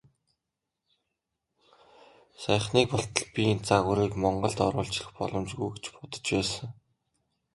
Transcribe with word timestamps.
Саяхныг 2.41 2.87
болтол 2.91 3.27
би 3.33 3.41
энэ 3.53 3.65
загварыг 3.67 4.11
Монголд 4.23 4.59
оруулж 4.67 4.93
ирэх 4.97 5.11
боломжгүй 5.19 5.69
гэж 5.73 5.85
бодож 5.95 6.25
байсан. 6.33 6.67